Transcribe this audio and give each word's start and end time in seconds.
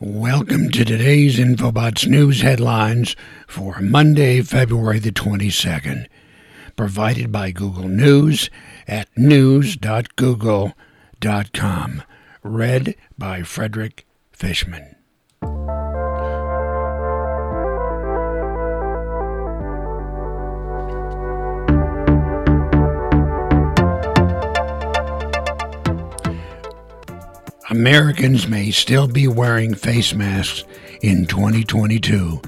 Welcome 0.00 0.70
to 0.70 0.84
today's 0.84 1.38
Infobots 1.38 2.08
news 2.08 2.40
headlines 2.40 3.14
for 3.46 3.78
Monday, 3.80 4.42
February 4.42 4.98
the 4.98 5.12
22nd, 5.12 6.06
provided 6.74 7.30
by 7.30 7.52
Google 7.52 7.86
News 7.86 8.50
at 8.88 9.08
news.google.com. 9.16 12.02
Read 12.42 12.96
by 13.16 13.44
Frederick 13.44 14.04
Fishman. 14.32 14.97
Americans 27.70 28.48
may 28.48 28.70
still 28.70 29.06
be 29.06 29.28
wearing 29.28 29.74
face 29.74 30.14
masks 30.14 30.64
in 31.02 31.26
2022. 31.26 32.40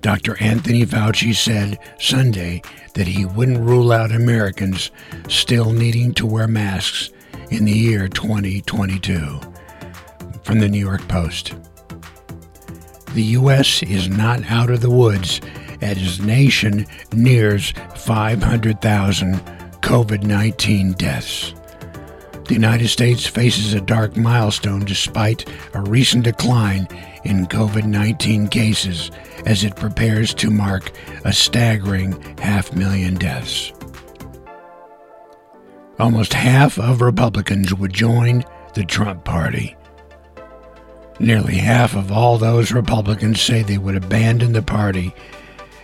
Dr. 0.00 0.40
Anthony 0.40 0.86
Fauci 0.86 1.34
said 1.34 1.80
Sunday 1.98 2.62
that 2.94 3.08
he 3.08 3.24
wouldn't 3.24 3.58
rule 3.58 3.90
out 3.90 4.12
Americans 4.12 4.92
still 5.28 5.72
needing 5.72 6.14
to 6.14 6.26
wear 6.26 6.46
masks 6.46 7.10
in 7.50 7.64
the 7.64 7.72
year 7.72 8.06
2022. 8.06 9.40
From 10.44 10.60
the 10.60 10.68
New 10.68 10.78
York 10.78 11.08
Post. 11.08 11.54
The 13.14 13.22
U.S. 13.22 13.82
is 13.82 14.08
not 14.08 14.48
out 14.48 14.70
of 14.70 14.80
the 14.80 14.90
woods 14.90 15.40
as 15.80 15.96
his 15.96 16.20
nation 16.20 16.86
nears 17.12 17.72
500,000 17.96 19.34
COVID 19.80 20.22
19 20.22 20.92
deaths. 20.92 21.52
The 22.52 22.56
United 22.56 22.88
States 22.88 23.26
faces 23.26 23.72
a 23.72 23.80
dark 23.80 24.14
milestone 24.14 24.84
despite 24.84 25.48
a 25.72 25.80
recent 25.80 26.24
decline 26.24 26.86
in 27.24 27.46
COVID 27.46 27.86
19 27.86 28.48
cases 28.48 29.10
as 29.46 29.64
it 29.64 29.74
prepares 29.74 30.34
to 30.34 30.50
mark 30.50 30.92
a 31.24 31.32
staggering 31.32 32.20
half 32.36 32.74
million 32.74 33.14
deaths. 33.14 33.72
Almost 35.98 36.34
half 36.34 36.78
of 36.78 37.00
Republicans 37.00 37.72
would 37.72 37.94
join 37.94 38.44
the 38.74 38.84
Trump 38.84 39.24
Party. 39.24 39.74
Nearly 41.18 41.54
half 41.54 41.96
of 41.96 42.12
all 42.12 42.36
those 42.36 42.70
Republicans 42.70 43.40
say 43.40 43.62
they 43.62 43.78
would 43.78 43.96
abandon 43.96 44.52
the 44.52 44.60
party 44.60 45.14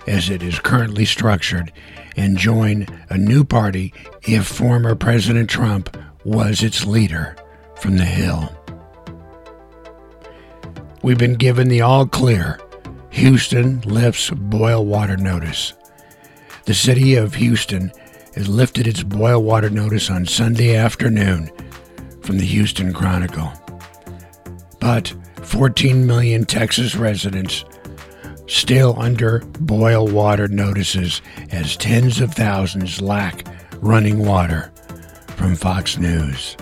as 0.07 0.29
it 0.29 0.43
is 0.43 0.59
currently 0.59 1.07
structured 1.07 1.73
and 2.15 2.37
join 2.37 2.87
a 3.09 3.17
new 3.17 3.43
party 3.43 3.95
if 4.25 4.47
former 4.47 4.95
President 4.95 5.49
Trump 5.49 5.97
was 6.29 6.63
its 6.63 6.85
leader 6.85 7.35
from 7.77 7.97
the 7.97 8.05
Hill. 8.05 8.55
We've 11.03 11.17
been 11.17 11.37
given 11.37 11.69
the 11.69 11.81
all 11.81 12.07
clear. 12.07 12.61
Houston 13.11 13.81
lifts 13.81 14.29
boil 14.31 14.85
water 14.85 15.17
notice. 15.17 15.73
The 16.67 16.75
city 16.75 17.15
of 17.15 17.35
Houston 17.37 17.91
has 18.35 18.47
lifted 18.47 18.87
its 18.87 19.03
boil 19.03 19.43
water 19.43 19.71
notice 19.71 20.11
on 20.11 20.27
Sunday 20.27 20.77
afternoon 20.77 21.51
from 22.21 22.37
the 22.37 22.45
Houston 22.45 22.93
Chronicle. 22.93 23.51
But 24.81 25.15
14 25.43 26.07
million 26.07 26.45
Texas 26.45 26.95
residents 26.95 27.65
still 28.47 28.95
under 28.99 29.41
boil 29.61 30.07
water 30.07 30.47
notices 30.47 31.23
as 31.51 31.75
tens 31.77 32.21
of 32.21 32.35
thousands 32.35 33.01
lack 33.01 33.47
running 33.81 34.19
water 34.27 34.71
from 35.39 35.55
Fox 35.55 35.97
News. 35.97 36.57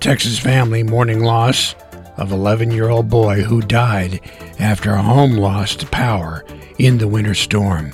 Texas 0.00 0.38
family 0.38 0.84
mourning 0.84 1.20
loss 1.24 1.74
of 2.16 2.30
11 2.30 2.70
year 2.70 2.88
old 2.88 3.08
boy 3.10 3.42
who 3.42 3.60
died 3.60 4.20
after 4.60 4.92
a 4.92 5.02
home 5.02 5.32
lost 5.32 5.90
power 5.90 6.44
in 6.78 6.98
the 6.98 7.08
winter 7.08 7.34
storm. 7.34 7.90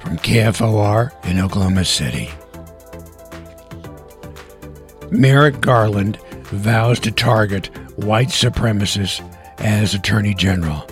From 0.00 0.16
KFOR 0.16 1.12
in 1.26 1.38
Oklahoma 1.38 1.84
City. 1.84 2.30
Merrick 5.10 5.60
Garland 5.60 6.16
vows 6.44 6.98
to 7.00 7.10
target 7.10 7.66
white 7.98 8.28
supremacists 8.28 9.20
as 9.58 9.92
Attorney 9.92 10.32
General. 10.32 10.86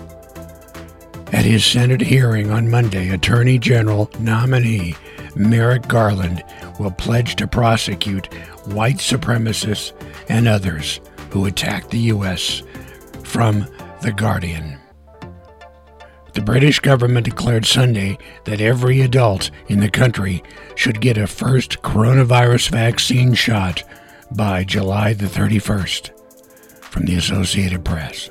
At 1.33 1.47
his 1.47 1.65
Senate 1.65 2.03
hearing 2.03 2.51
on 2.51 2.71
Monday, 2.71 3.09
Attorney 3.09 3.59
General 3.59 4.11
nominee 4.19 4.95
Merrick 5.35 5.87
Garland 5.89 6.43
will 6.79 6.91
pledge 6.91 7.37
to 7.37 7.47
prosecute 7.47 8.33
white 8.67 8.97
supremacists 8.97 9.93
and 10.29 10.49
others 10.49 11.01
who 11.31 11.47
attacked 11.47 11.91
the 11.91 11.99
U.S. 11.99 12.63
from 13.25 13.67
The 14.03 14.13
Guardian. 14.13 14.79
The 16.35 16.43
British 16.43 16.79
government 16.79 17.25
declared 17.25 17.67
Sunday 17.67 18.17
that 18.45 18.61
every 18.61 19.01
adult 19.01 19.51
in 19.69 19.81
the 19.81 19.91
country 19.91 20.43
should 20.77 21.01
get 21.01 21.19
a 21.19 21.27
first 21.27 21.83
coronavirus 21.83 22.71
vaccine 22.71 23.35
shot 23.35 23.83
by 24.31 24.63
July 24.65 25.13
the 25.13 25.27
31st. 25.27 26.11
From 26.85 27.05
the 27.05 27.17
Associated 27.17 27.85
Press. 27.85 28.31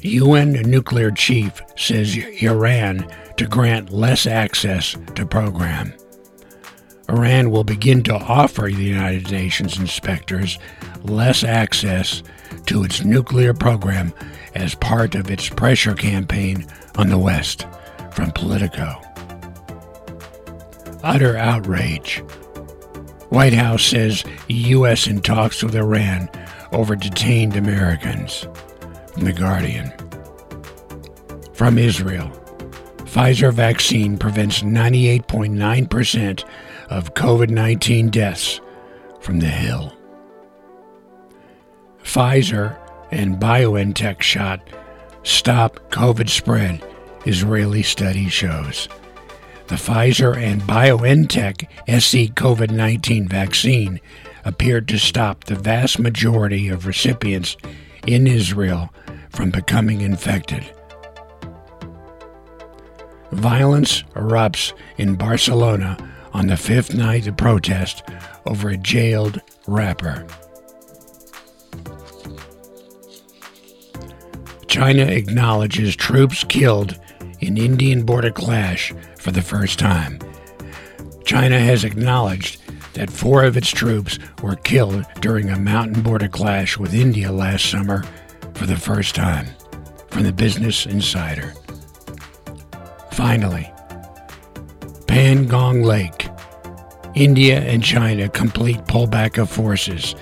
UN 0.00 0.52
nuclear 0.52 1.10
chief 1.10 1.60
says 1.76 2.16
Iran 2.16 3.10
to 3.38 3.46
grant 3.46 3.90
less 3.90 4.26
access 4.26 4.96
to 5.14 5.24
program. 5.24 5.94
Iran 7.08 7.50
will 7.50 7.64
begin 7.64 8.02
to 8.02 8.14
offer 8.14 8.62
the 8.62 8.72
United 8.72 9.30
Nations 9.30 9.78
inspectors 9.78 10.58
less 11.04 11.42
access 11.42 12.22
to 12.66 12.84
its 12.84 13.04
nuclear 13.04 13.54
program 13.54 14.12
as 14.54 14.74
part 14.74 15.14
of 15.14 15.30
its 15.30 15.48
pressure 15.48 15.94
campaign 15.94 16.66
on 16.96 17.08
the 17.08 17.18
West, 17.18 17.66
from 18.12 18.32
Politico. 18.32 19.00
Utter 21.02 21.36
outrage. 21.36 22.18
White 23.28 23.54
House 23.54 23.84
says 23.84 24.24
U.S. 24.48 25.06
in 25.06 25.20
talks 25.20 25.62
with 25.62 25.76
Iran 25.76 26.28
over 26.72 26.96
detained 26.96 27.56
Americans. 27.56 28.46
From 29.12 29.24
The 29.24 29.32
Guardian. 29.32 29.92
From 31.52 31.78
Israel. 31.78 32.32
Pfizer 33.08 33.54
vaccine 33.54 34.18
prevents 34.18 34.60
98.9% 34.60 36.44
of 36.90 37.14
COVID 37.14 37.48
19 37.48 38.10
deaths 38.10 38.60
from 39.20 39.40
the 39.40 39.46
Hill. 39.46 39.96
Pfizer 42.04 42.78
and 43.10 43.38
BioNTech 43.38 44.20
shot 44.20 44.60
stop 45.22 45.80
COVID 45.90 46.28
spread, 46.28 46.84
Israeli 47.24 47.82
study 47.82 48.28
shows. 48.28 48.90
The 49.68 49.76
Pfizer 49.76 50.36
and 50.36 50.60
BioNTech 50.60 51.62
SC 51.88 52.34
COVID 52.34 52.70
19 52.70 53.26
vaccine 53.26 54.00
appeared 54.44 54.86
to 54.88 54.98
stop 54.98 55.44
the 55.44 55.54
vast 55.54 55.98
majority 55.98 56.68
of 56.68 56.86
recipients 56.86 57.56
in 58.06 58.26
Israel 58.26 58.92
from 59.30 59.50
becoming 59.50 60.02
infected. 60.02 60.70
Violence 63.32 64.02
erupts 64.14 64.72
in 64.96 65.14
Barcelona 65.14 65.96
on 66.32 66.46
the 66.46 66.56
fifth 66.56 66.94
night 66.94 67.26
of 67.26 67.36
protest 67.36 68.02
over 68.46 68.70
a 68.70 68.76
jailed 68.76 69.40
rapper. 69.66 70.26
China 74.66 75.02
acknowledges 75.02 75.96
troops 75.96 76.44
killed 76.44 76.98
in 77.40 77.56
Indian 77.56 78.04
border 78.04 78.30
clash 78.30 78.92
for 79.18 79.30
the 79.30 79.42
first 79.42 79.78
time. 79.78 80.18
China 81.24 81.58
has 81.58 81.84
acknowledged 81.84 82.60
that 82.94 83.10
four 83.10 83.44
of 83.44 83.56
its 83.56 83.70
troops 83.70 84.18
were 84.42 84.56
killed 84.56 85.04
during 85.20 85.50
a 85.50 85.58
mountain 85.58 86.02
border 86.02 86.28
clash 86.28 86.78
with 86.78 86.94
India 86.94 87.30
last 87.30 87.66
summer 87.66 88.04
for 88.54 88.66
the 88.66 88.76
first 88.76 89.14
time. 89.14 89.46
From 90.08 90.24
the 90.24 90.32
Business 90.32 90.86
Insider. 90.86 91.54
Finally, 93.18 93.68
Pangong 95.06 95.84
Lake. 95.84 96.28
India 97.16 97.58
and 97.62 97.82
China 97.82 98.28
complete 98.28 98.78
pullback 98.84 99.38
of 99.42 99.50
forces. 99.50 100.14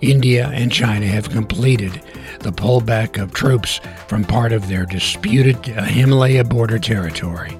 India 0.00 0.48
and 0.48 0.72
China 0.72 1.06
have 1.06 1.30
completed 1.30 2.02
the 2.40 2.50
pullback 2.50 3.22
of 3.22 3.32
troops 3.32 3.80
from 4.08 4.24
part 4.24 4.50
of 4.50 4.66
their 4.66 4.84
disputed 4.84 5.64
Himalaya 5.66 6.42
border 6.42 6.80
territory. 6.80 7.56